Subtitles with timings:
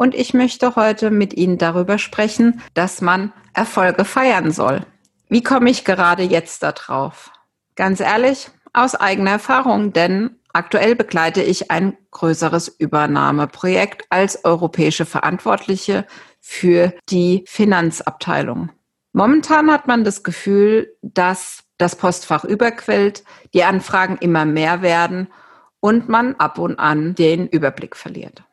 [0.00, 4.86] Und ich möchte heute mit Ihnen darüber sprechen, dass man Erfolge feiern soll.
[5.28, 7.30] Wie komme ich gerade jetzt darauf?
[7.76, 16.06] Ganz ehrlich, aus eigener Erfahrung, denn aktuell begleite ich ein größeres Übernahmeprojekt als europäische Verantwortliche
[16.40, 18.70] für die Finanzabteilung.
[19.12, 23.22] Momentan hat man das Gefühl, dass das Postfach überquellt,
[23.52, 25.28] die Anfragen immer mehr werden
[25.80, 28.44] und man ab und an den Überblick verliert.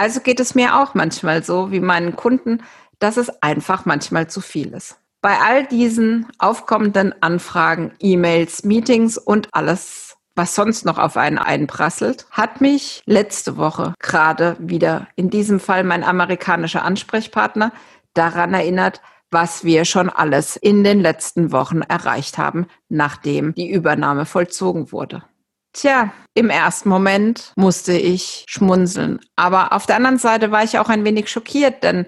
[0.00, 2.62] Also geht es mir auch manchmal so wie meinen Kunden,
[3.00, 4.96] dass es einfach manchmal zu viel ist.
[5.20, 12.24] Bei all diesen aufkommenden Anfragen, E-Mails, Meetings und alles, was sonst noch auf einen einprasselt,
[12.30, 17.70] hat mich letzte Woche gerade wieder, in diesem Fall mein amerikanischer Ansprechpartner,
[18.14, 24.24] daran erinnert, was wir schon alles in den letzten Wochen erreicht haben, nachdem die Übernahme
[24.24, 25.24] vollzogen wurde.
[25.72, 29.20] Tja, im ersten Moment musste ich schmunzeln.
[29.36, 32.06] Aber auf der anderen Seite war ich auch ein wenig schockiert, denn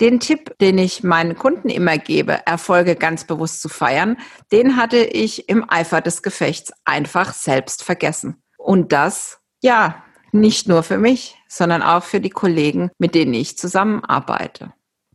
[0.00, 4.16] den Tipp, den ich meinen Kunden immer gebe, Erfolge ganz bewusst zu feiern,
[4.50, 8.42] den hatte ich im Eifer des Gefechts einfach selbst vergessen.
[8.58, 13.56] Und das, ja, nicht nur für mich, sondern auch für die Kollegen, mit denen ich
[13.56, 14.72] zusammenarbeite.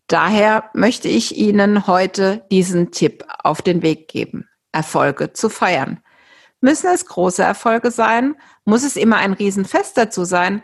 [0.08, 6.00] Daher möchte ich Ihnen heute diesen Tipp auf den Weg geben, Erfolge zu feiern.
[6.62, 8.36] Müssen es große Erfolge sein?
[8.66, 10.62] Muss es immer ein Riesenfest dazu sein?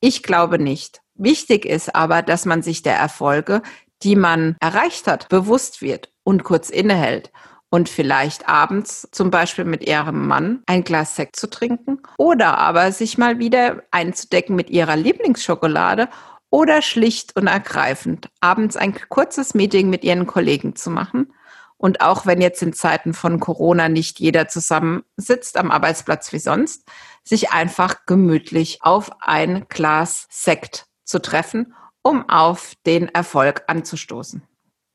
[0.00, 1.00] Ich glaube nicht.
[1.14, 3.62] Wichtig ist aber, dass man sich der Erfolge,
[4.02, 7.32] die man erreicht hat, bewusst wird und kurz innehält
[7.70, 12.92] und vielleicht abends zum Beispiel mit ihrem Mann ein Glas Sekt zu trinken oder aber
[12.92, 16.08] sich mal wieder einzudecken mit ihrer Lieblingsschokolade
[16.50, 21.32] oder schlicht und ergreifend abends ein kurzes Meeting mit ihren Kollegen zu machen.
[21.78, 26.40] Und auch wenn jetzt in Zeiten von Corona nicht jeder zusammen sitzt am Arbeitsplatz wie
[26.40, 26.84] sonst,
[27.24, 34.42] sich einfach gemütlich auf ein Glas Sekt zu treffen, um auf den Erfolg anzustoßen.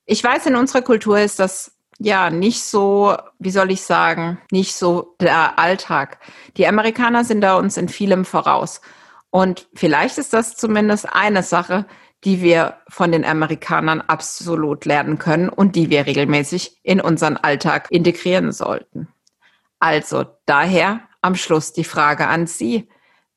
[0.05, 4.75] Ich weiß, in unserer Kultur ist das ja nicht so, wie soll ich sagen, nicht
[4.75, 6.19] so der Alltag.
[6.57, 8.81] Die Amerikaner sind da uns in vielem voraus.
[9.29, 11.85] Und vielleicht ist das zumindest eine Sache,
[12.25, 17.88] die wir von den Amerikanern absolut lernen können und die wir regelmäßig in unseren Alltag
[17.89, 19.07] integrieren sollten.
[19.79, 22.88] Also daher am Schluss die Frage an Sie.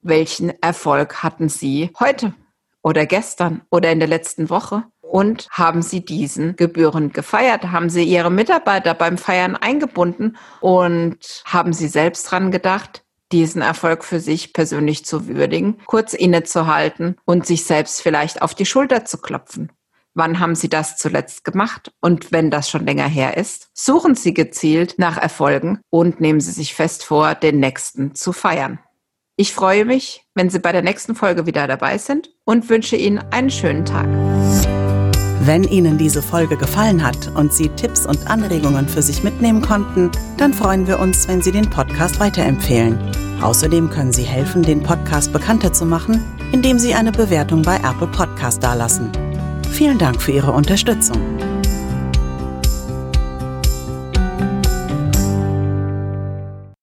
[0.03, 2.35] Welchen Erfolg hatten Sie heute
[2.83, 4.85] oder gestern oder in der letzten Woche?
[5.01, 7.71] Und haben Sie diesen gebührend gefeiert?
[7.71, 10.37] Haben Sie Ihre Mitarbeiter beim Feiern eingebunden?
[10.61, 17.17] Und haben Sie selbst dran gedacht, diesen Erfolg für sich persönlich zu würdigen, kurz innezuhalten
[17.25, 19.73] und sich selbst vielleicht auf die Schulter zu klopfen.
[20.15, 21.93] Wann haben Sie das zuletzt gemacht?
[22.01, 26.53] Und wenn das schon länger her ist, suchen Sie gezielt nach Erfolgen und nehmen Sie
[26.53, 28.79] sich fest vor, den nächsten zu feiern.
[29.37, 33.19] Ich freue mich, wenn Sie bei der nächsten Folge wieder dabei sind und wünsche Ihnen
[33.31, 34.07] einen schönen Tag.
[35.47, 40.11] Wenn Ihnen diese Folge gefallen hat und Sie Tipps und Anregungen für sich mitnehmen konnten,
[40.39, 42.99] dann freuen wir uns, wenn Sie den Podcast weiterempfehlen.
[43.41, 48.09] Außerdem können Sie helfen, den Podcast bekannter zu machen, indem Sie eine Bewertung bei Apple
[48.09, 49.11] Podcast dalassen.
[49.71, 51.21] Vielen Dank für Ihre Unterstützung.